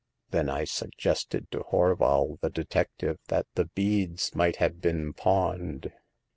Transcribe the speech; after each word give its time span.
Then 0.31 0.49
I 0.49 0.63
suggested 0.63 1.51
to 1.51 1.59
Horval 1.59 2.39
the 2.41 2.49
detective, 2.49 3.19
that 3.27 3.45
the 3.53 3.65
beads 3.65 4.33
might 4.33 4.55
have 4.55 4.81
been 4.81 5.13
pawned. 5.13 5.91